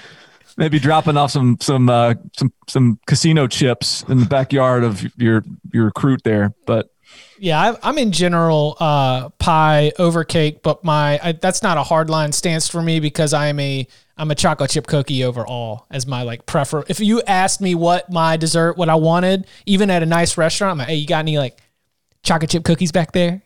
[0.57, 5.43] Maybe dropping off some some uh, some some casino chips in the backyard of your
[5.71, 6.89] your recruit there, but
[7.39, 11.83] Yeah, I, I'm in general uh, pie over cake, but my I, that's not a
[11.83, 15.87] hard line stance for me because I am a I'm a chocolate chip cookie overall
[15.89, 16.83] as my like prefer.
[16.87, 20.73] If you asked me what my dessert, what I wanted, even at a nice restaurant,
[20.73, 21.57] I'm like, hey, you got any like
[22.21, 23.41] chocolate chip cookies back there?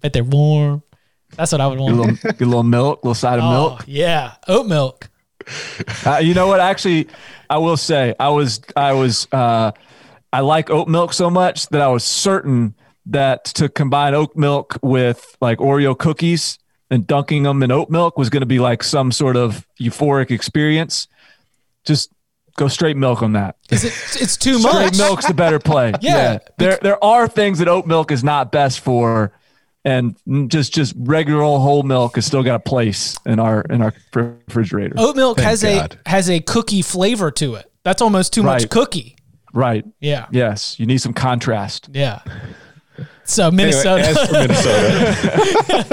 [0.00, 0.84] Bet they're warm.
[1.36, 1.96] That's what I would Get a want.
[1.96, 3.84] little, get a little milk, little side of Oh, milk.
[3.88, 5.10] yeah, oat milk.
[6.04, 6.60] Uh, you know what?
[6.60, 7.08] Actually,
[7.50, 9.72] I will say I was I was uh,
[10.32, 12.74] I like oat milk so much that I was certain
[13.06, 16.58] that to combine oat milk with like Oreo cookies
[16.90, 20.30] and dunking them in oat milk was going to be like some sort of euphoric
[20.30, 21.08] experience.
[21.84, 22.10] Just
[22.56, 23.56] go straight milk on that.
[23.70, 23.92] Is it?
[24.20, 24.98] It's too Straight much.
[24.98, 25.92] milk's the better play.
[26.00, 26.38] Yeah.
[26.58, 29.32] There there are things that oat milk is not best for.
[29.88, 33.80] And just just regular old whole milk has still got a place in our in
[33.80, 34.94] our refrigerator.
[34.98, 35.98] Oat milk Thank has God.
[36.04, 37.72] a has a cookie flavor to it.
[37.84, 39.16] That's almost too much cookie.
[39.54, 39.86] Right.
[39.98, 40.26] Yeah.
[40.30, 40.78] Yes.
[40.78, 41.88] You need some contrast.
[41.90, 42.20] Yeah.
[43.24, 44.04] So Anyway, Minnesota.
[44.06, 44.32] as for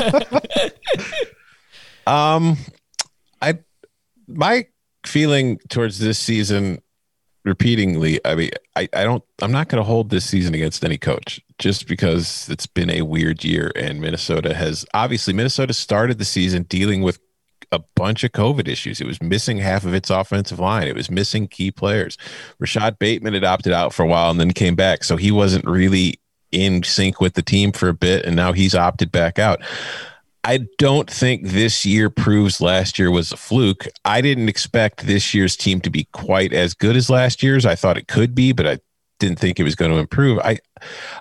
[0.01, 0.41] Minnesota,
[2.07, 2.57] um,
[3.41, 3.59] I
[4.27, 4.67] my
[5.05, 6.81] feeling towards this season,
[7.45, 10.97] repeatedly, I mean, I, I don't, I'm not going to hold this season against any
[10.97, 16.25] coach just because it's been a weird year and Minnesota has obviously Minnesota started the
[16.25, 17.19] season dealing with
[17.71, 18.99] a bunch of COVID issues.
[18.99, 20.87] It was missing half of its offensive line.
[20.87, 22.17] It was missing key players.
[22.59, 25.65] Rashod Bateman had opted out for a while and then came back, so he wasn't
[25.65, 26.19] really
[26.51, 29.61] in sync with the team for a bit, and now he's opted back out.
[30.45, 33.87] I don't think this year proves last year was a fluke.
[34.05, 37.65] I didn't expect this year's team to be quite as good as last year's.
[37.65, 38.77] I thought it could be, but I
[39.19, 40.37] didn't think it was going to improve.
[40.39, 40.59] I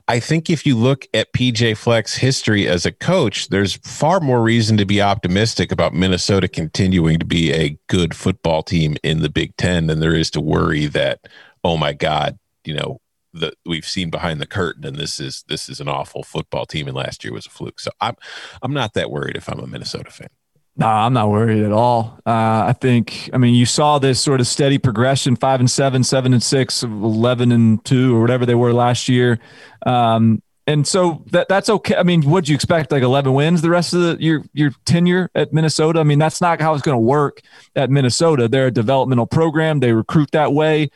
[0.08, 4.42] I think if you look at PJ Fleck's history as a coach, there's far more
[4.42, 9.30] reason to be optimistic about Minnesota continuing to be a good football team in the
[9.30, 11.20] Big 10 than there is to worry that
[11.64, 13.00] oh my god, you know,
[13.34, 16.86] the we've seen behind the curtain and this is this is an awful football team
[16.86, 17.80] and last year was a fluke.
[17.80, 18.16] So I'm
[18.62, 20.28] I'm not that worried if I'm a Minnesota fan.
[20.76, 22.18] No, I'm not worried at all.
[22.26, 26.02] Uh, I think, I mean, you saw this sort of steady progression five and seven,
[26.02, 29.38] seven and six, 11 and two, or whatever they were last year.
[29.86, 31.94] Um, and so that that's okay.
[31.94, 32.90] I mean, what do you expect?
[32.90, 36.00] Like 11 wins the rest of the, your your tenure at Minnesota?
[36.00, 37.42] I mean, that's not how it's going to work
[37.76, 38.48] at Minnesota.
[38.48, 39.80] They're a developmental program.
[39.80, 40.90] They recruit that way.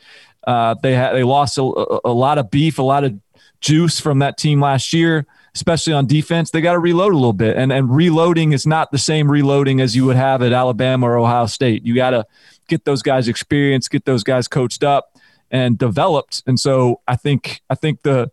[0.49, 3.13] Uh, they had they lost a, a, lot of beef, a lot of
[3.61, 6.51] juice from that team last year, especially on defense.
[6.51, 9.83] They got to reload a little bit, and and reloading is not the same reloading
[9.83, 11.85] as you would have at Alabama or Ohio State.
[11.85, 12.25] You got to
[12.67, 15.19] get those guys experience, get those guys coached up
[15.51, 16.43] and developed.
[16.47, 18.31] And so I think I think the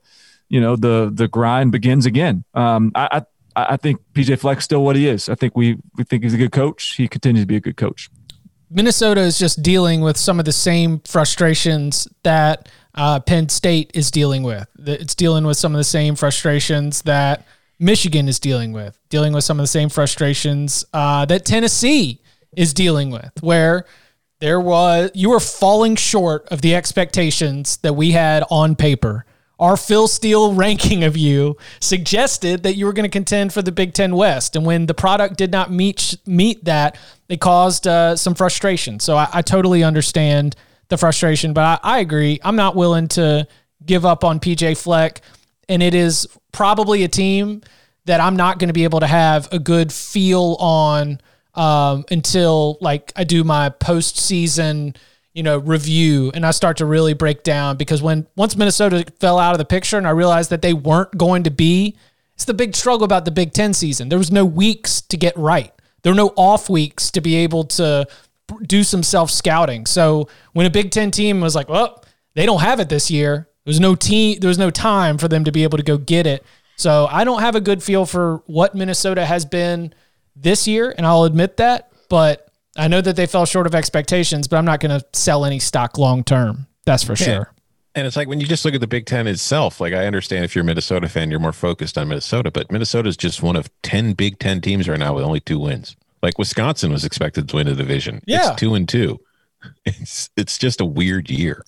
[0.47, 2.45] you know the the grind begins again.
[2.53, 3.07] Um, I.
[3.11, 3.21] I
[3.57, 5.29] I think PJ Fleck's still what he is.
[5.29, 6.95] I think we we think he's a good coach.
[6.95, 8.09] He continues to be a good coach.
[8.69, 14.09] Minnesota is just dealing with some of the same frustrations that uh, Penn State is
[14.11, 14.67] dealing with.
[14.79, 17.45] It's dealing with some of the same frustrations that
[17.79, 22.21] Michigan is dealing with, dealing with some of the same frustrations uh, that Tennessee
[22.55, 23.85] is dealing with, where
[24.39, 29.25] there was you were falling short of the expectations that we had on paper.
[29.59, 33.71] Our Phil Steele ranking of you suggested that you were going to contend for the
[33.71, 36.97] Big Ten West, and when the product did not meet meet that,
[37.29, 38.99] it caused uh, some frustration.
[38.99, 40.55] So I, I totally understand
[40.89, 42.39] the frustration, but I, I agree.
[42.43, 43.47] I'm not willing to
[43.85, 45.21] give up on PJ Fleck,
[45.69, 47.61] and it is probably a team
[48.05, 51.19] that I'm not going to be able to have a good feel on
[51.55, 54.95] um, until like I do my postseason,
[55.35, 59.37] you know, review and I start to really break down because when once Minnesota fell
[59.37, 61.97] out of the picture and I realized that they weren't going to be,
[62.35, 64.07] it's the big struggle about the Big Ten season.
[64.07, 65.73] There was no weeks to get right.
[66.01, 68.07] There were no off weeks to be able to
[68.65, 69.85] do some self scouting.
[69.85, 73.49] So when a Big Ten team was like, well, they don't have it this year.
[73.65, 74.39] There was no team.
[74.39, 76.45] There was no time for them to be able to go get it.
[76.77, 79.93] So I don't have a good feel for what Minnesota has been
[80.35, 81.91] this year, and I'll admit that.
[82.09, 82.44] But
[82.75, 84.47] I know that they fell short of expectations.
[84.47, 86.67] But I'm not going to sell any stock long term.
[86.85, 87.51] That's for sure.
[87.95, 90.43] And it's like when you just look at the Big Ten itself, like I understand
[90.43, 93.55] if you're a Minnesota fan, you're more focused on Minnesota, but Minnesota is just one
[93.55, 95.95] of 10 Big Ten teams right now with only two wins.
[96.21, 98.21] Like Wisconsin was expected to win the division.
[98.25, 98.51] Yeah.
[98.51, 99.19] It's two and two.
[99.85, 101.63] It's it's just a weird year.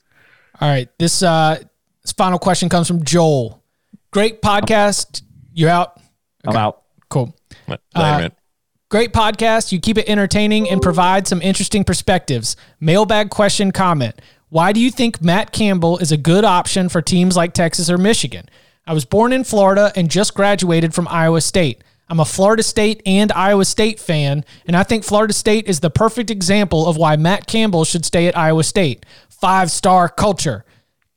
[0.61, 0.87] All right.
[0.99, 1.63] This uh
[2.03, 3.63] this final question comes from Joel.
[4.11, 5.23] Great podcast.
[5.53, 5.99] You out?
[6.45, 6.83] I'm out.
[7.09, 7.35] Cool.
[7.67, 8.31] Later, Uh, man.
[8.89, 9.73] Great podcast.
[9.73, 12.55] You keep it entertaining and provide some interesting perspectives.
[12.79, 14.15] Mailbag question comment.
[14.47, 17.97] Why do you think Matt Campbell is a good option for teams like Texas or
[17.97, 18.47] Michigan?
[18.85, 21.83] I was born in Florida and just graduated from Iowa State.
[22.07, 25.89] I'm a Florida State and Iowa State fan, and I think Florida State is the
[25.89, 29.05] perfect example of why Matt Campbell should stay at Iowa State.
[29.27, 30.63] Five star culture.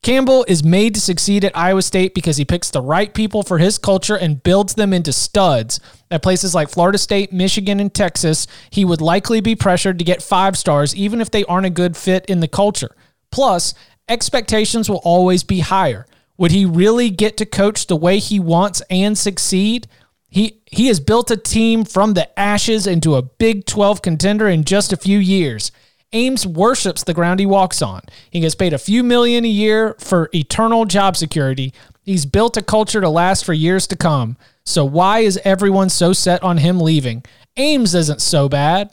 [0.02, 3.58] Campbell is made to succeed at Iowa State because he picks the right people for
[3.58, 5.78] his culture and builds them into studs.
[6.10, 10.22] At places like Florida State, Michigan, and Texas, he would likely be pressured to get
[10.22, 12.96] five stars even if they aren't a good fit in the culture.
[13.30, 13.74] Plus,
[14.08, 16.06] expectations will always be higher.
[16.38, 19.86] Would he really get to coach the way he wants and succeed?
[20.30, 24.64] He he has built a team from the ashes into a Big 12 contender in
[24.64, 25.70] just a few years.
[26.12, 28.02] Ames worships the ground he walks on.
[28.30, 31.72] He gets paid a few million a year for eternal job security.
[32.02, 34.36] He's built a culture to last for years to come.
[34.64, 37.22] So why is everyone so set on him leaving?
[37.56, 38.90] Ames isn't so bad.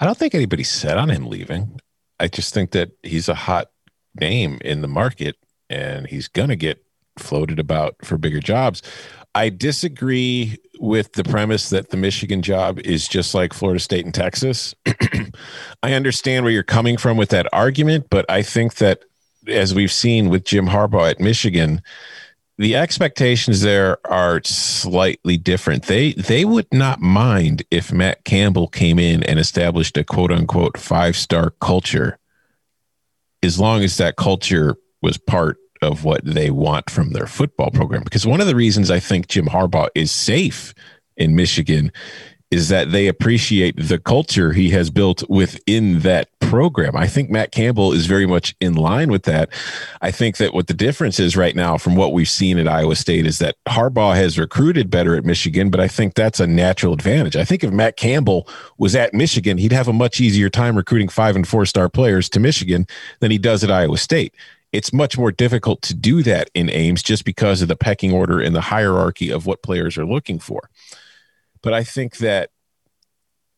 [0.00, 1.78] I don't think anybody's set on him leaving.
[2.18, 3.70] I just think that he's a hot
[4.18, 5.36] name in the market
[5.68, 6.84] and he's going to get
[7.18, 8.82] floated about for bigger jobs.
[9.34, 14.14] I disagree with the premise that the Michigan job is just like Florida State and
[14.14, 14.74] Texas.
[15.82, 19.04] I understand where you're coming from with that argument, but I think that
[19.46, 21.82] as we've seen with Jim Harbaugh at Michigan,
[22.58, 25.84] the expectations there are slightly different.
[25.84, 30.78] They they would not mind if Matt Campbell came in and established a quote unquote
[30.78, 32.18] five star culture,
[33.42, 38.02] as long as that culture was part of what they want from their football program.
[38.02, 40.74] Because one of the reasons I think Jim Harbaugh is safe
[41.16, 41.92] in Michigan
[42.52, 46.94] is that they appreciate the culture he has built within that program.
[46.94, 49.48] I think Matt Campbell is very much in line with that.
[50.02, 52.94] I think that what the difference is right now from what we've seen at Iowa
[52.94, 56.92] State is that Harbaugh has recruited better at Michigan, but I think that's a natural
[56.92, 57.36] advantage.
[57.36, 61.08] I think if Matt Campbell was at Michigan, he'd have a much easier time recruiting
[61.08, 62.86] five and four star players to Michigan
[63.20, 64.34] than he does at Iowa State
[64.72, 68.40] it's much more difficult to do that in Ames just because of the pecking order
[68.40, 70.70] and the hierarchy of what players are looking for.
[71.62, 72.50] But I think that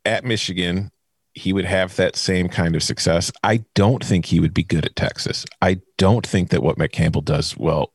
[0.04, 0.90] at Michigan,
[1.32, 3.32] he would have that same kind of success.
[3.42, 5.44] I don't think he would be good at Texas.
[5.62, 7.92] I don't think that what Campbell does well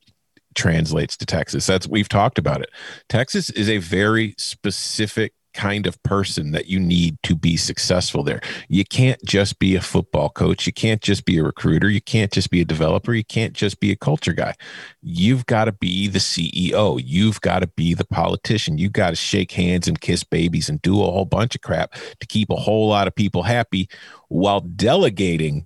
[0.56, 1.66] translates to Texas.
[1.66, 2.70] That's we've talked about it.
[3.08, 8.42] Texas is a very specific kind of person that you need to be successful there.
[8.68, 10.66] You can't just be a football coach.
[10.66, 11.90] You can't just be a recruiter.
[11.90, 13.14] You can't just be a developer.
[13.14, 14.56] You can't just be a culture guy.
[15.02, 17.02] You've got to be the CEO.
[17.04, 18.78] You've got to be the politician.
[18.78, 21.94] You've got to shake hands and kiss babies and do a whole bunch of crap
[22.20, 23.90] to keep a whole lot of people happy
[24.28, 25.66] while delegating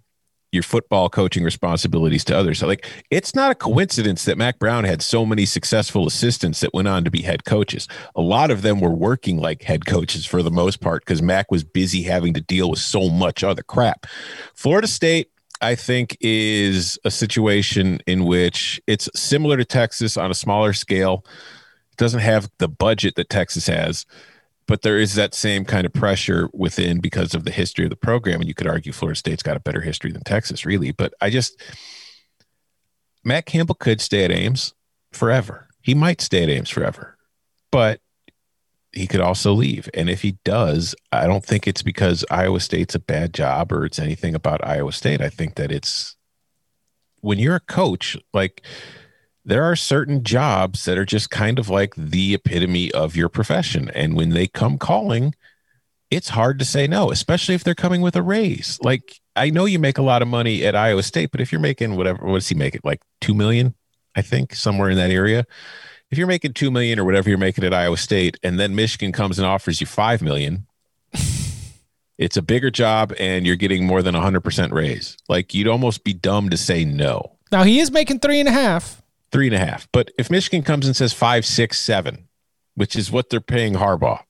[0.53, 2.59] your football coaching responsibilities to others.
[2.59, 6.73] So like it's not a coincidence that Mack Brown had so many successful assistants that
[6.73, 7.87] went on to be head coaches.
[8.15, 11.49] A lot of them were working like head coaches for the most part because Mack
[11.49, 14.05] was busy having to deal with so much other crap.
[14.53, 20.35] Florida State I think is a situation in which it's similar to Texas on a
[20.35, 21.25] smaller scale.
[21.91, 24.05] It doesn't have the budget that Texas has
[24.67, 27.95] but there is that same kind of pressure within because of the history of the
[27.95, 28.39] program.
[28.39, 30.91] And you could argue Florida State's got a better history than Texas, really.
[30.91, 31.61] But I just,
[33.23, 34.73] Matt Campbell could stay at Ames
[35.11, 35.67] forever.
[35.81, 37.17] He might stay at Ames forever,
[37.71, 37.99] but
[38.93, 39.89] he could also leave.
[39.93, 43.85] And if he does, I don't think it's because Iowa State's a bad job or
[43.85, 45.19] it's anything about Iowa State.
[45.21, 46.15] I think that it's
[47.21, 48.61] when you're a coach, like,
[49.45, 53.89] there are certain jobs that are just kind of like the epitome of your profession.
[53.89, 55.35] And when they come calling,
[56.09, 58.79] it's hard to say no, especially if they're coming with a raise.
[58.81, 61.61] Like I know you make a lot of money at Iowa State, but if you're
[61.61, 63.75] making whatever, what does he make it like two million?
[64.15, 65.45] I think somewhere in that area.
[66.11, 69.11] If you're making two million or whatever you're making at Iowa State, and then Michigan
[69.11, 70.67] comes and offers you five million,
[72.17, 75.17] it's a bigger job and you're getting more than a hundred percent raise.
[75.27, 77.37] Like you'd almost be dumb to say no.
[77.51, 79.02] Now he is making three and a half
[79.33, 79.89] three and a half.
[79.91, 82.29] But if Michigan comes and says five, six, seven,
[82.75, 84.23] which is what they're paying Harbaugh.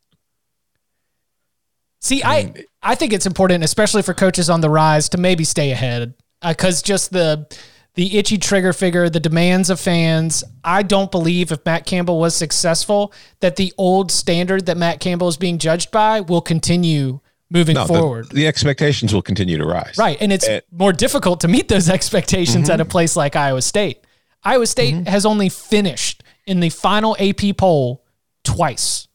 [2.01, 5.43] See, I I, I think it's important, especially for coaches on the rise, to maybe
[5.43, 7.47] stay ahead because uh, just the
[7.95, 10.43] the itchy trigger figure, the demands of fans.
[10.63, 15.27] I don't believe if Matt Campbell was successful that the old standard that Matt Campbell
[15.27, 17.19] is being judged by will continue
[17.51, 18.29] moving no, forward.
[18.29, 19.95] The, the, expectations will continue to rise.
[19.95, 20.17] Right.
[20.19, 22.73] And it's more difficult to meet those expectations mm-hmm.
[22.73, 24.02] at a place like Iowa State.
[24.43, 25.05] Iowa State mm-hmm.
[25.05, 28.03] has only finished in the final AP poll
[28.43, 29.07] twice,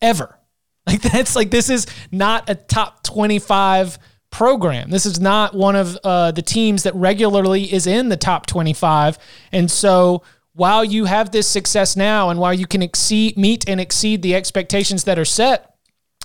[0.00, 0.36] ever.
[0.86, 3.98] Like that's like this is not a top 25
[4.30, 4.90] program.
[4.90, 9.18] This is not one of uh, the teams that regularly is in the top 25.
[9.52, 13.80] And so while you have this success now and while you can exceed meet and
[13.80, 15.74] exceed the expectations that are set,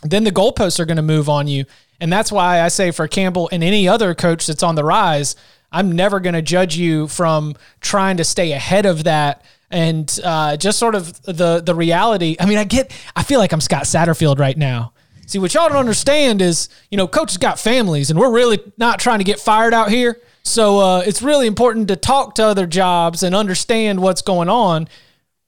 [0.03, 1.65] then the goalposts are going to move on you.
[1.99, 5.35] And that's why I say for Campbell and any other coach that's on the rise,
[5.75, 10.55] I'm never going to judge you from trying to stay ahead of that and uh,
[10.55, 12.37] just sort of the the reality.
[12.39, 12.95] I mean, I get.
[13.15, 14.93] I feel like I'm Scott Satterfield right now.
[15.27, 18.99] See, what y'all don't understand is, you know, coaches got families, and we're really not
[18.99, 20.21] trying to get fired out here.
[20.43, 24.87] So uh, it's really important to talk to other jobs and understand what's going on.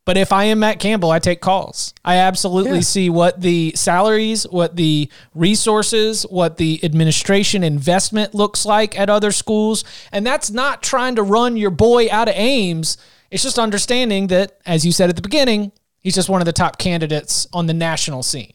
[0.08, 1.94] But if I am Matt Campbell, I take calls.
[2.06, 2.82] I absolutely Yeah.
[2.84, 9.34] see what the salaries, what the resources, what the administration investment looks like at other
[9.34, 9.84] schools.
[10.14, 12.98] And that's not trying to run your boy out of Ames.
[13.32, 16.54] It's just understanding that, as you said at the beginning, he's just one of the
[16.54, 18.54] top candidates on the national scene.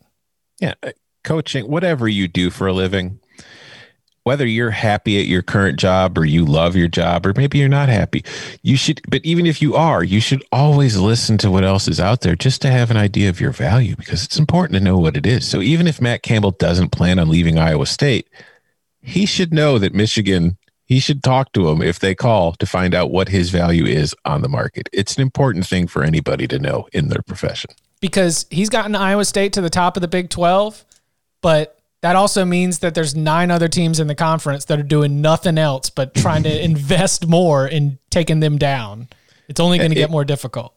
[0.58, 0.72] Yeah,
[1.22, 3.20] coaching, whatever you do for a living,
[4.24, 7.68] whether you're happy at your current job or you love your job or maybe you're
[7.68, 8.24] not happy,
[8.62, 11.98] you should, but even if you are, you should always listen to what else is
[11.98, 14.96] out there just to have an idea of your value because it's important to know
[14.96, 15.46] what it is.
[15.46, 18.28] So even if Matt Campbell doesn't plan on leaving Iowa State,
[19.00, 22.94] he should know that Michigan, he should talk to him if they call to find
[22.94, 24.88] out what his value is on the market.
[24.92, 27.70] It's an important thing for anybody to know in their profession.
[28.02, 30.84] because he's gotten Iowa State to the top of the Big 12,
[31.40, 35.20] but that also means that there's nine other teams in the conference that are doing
[35.22, 39.08] nothing else but trying to invest more in taking them down.
[39.48, 40.74] It's only going to get more difficult.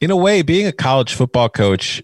[0.00, 2.02] in a way, being a college football coach,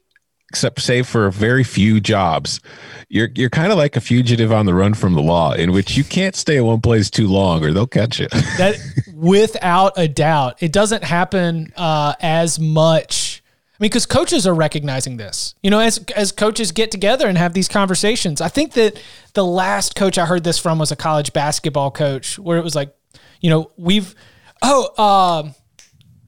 [0.51, 2.61] except save for very few jobs,
[3.09, 5.97] you're you're kind of like a fugitive on the run from the law, in which
[5.97, 8.29] you can't stay in one place too long or they'll catch you.
[8.59, 8.77] That
[9.14, 13.43] without a doubt, it doesn't happen uh, as much.
[13.85, 15.55] Mean, because coaches are recognizing this.
[15.62, 18.41] You know, as as coaches get together and have these conversations.
[18.41, 18.99] I think that
[19.35, 22.74] the last coach I heard this from was a college basketball coach, where it was
[22.74, 22.97] like,
[23.43, 24.14] you know, we've
[24.62, 25.03] oh,
[25.45, 25.55] um,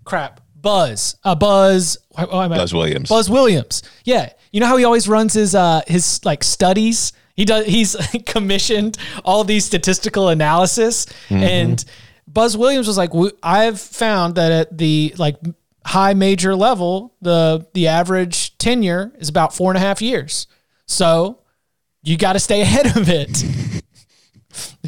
[0.04, 3.08] crap, Buzz, uh, Buzz, why- why am I- Buzz Williams.
[3.08, 3.82] Buzz Williams.
[4.04, 7.14] Yeah, you know how he always runs his uh his like studies.
[7.36, 7.64] He does.
[7.64, 7.96] He's
[8.26, 11.82] commissioned all these statistical analysis, and
[12.28, 15.36] Buzz Williams was like, "I've found that at the like
[15.86, 20.46] high major level, the the average tenure is about four and a half years.
[20.86, 21.40] So
[22.02, 23.44] you got to stay ahead of it."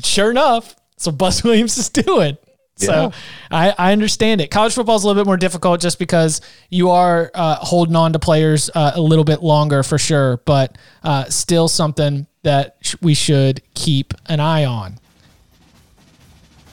[0.03, 2.38] Sure enough, so Buzz Williams is doing.
[2.76, 3.12] So
[3.51, 4.53] I, I understand it.
[4.53, 6.40] College football is a little bit more difficult just because
[6.70, 10.78] you are uh, holding on to players uh, a little bit longer for sure, but
[11.03, 14.99] uh, still something that sh- we should keep an eye on.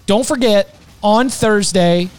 [0.06, 2.12] Don't forget, on Thursday,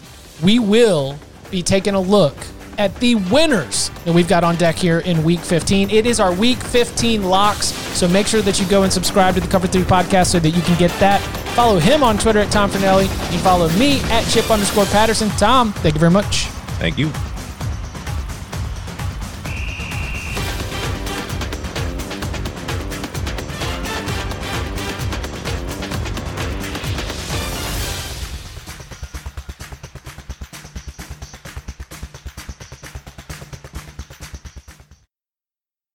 [0.43, 1.17] we will
[1.51, 2.35] be taking a look
[2.77, 5.89] at the winners that we've got on deck here in week 15.
[5.89, 7.67] It is our week 15 locks,
[7.97, 10.51] so make sure that you go and subscribe to the Cover 3 podcast so that
[10.51, 11.19] you can get that.
[11.55, 13.07] Follow him on Twitter at Tom Fornelli.
[13.31, 15.29] and follow me at Chip underscore Patterson.
[15.31, 16.45] Tom, thank you very much.
[16.79, 17.11] Thank you.